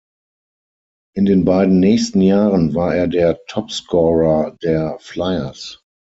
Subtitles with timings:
[1.13, 5.83] In den beiden nächsten Jahren war er der Topscorer der Flyers.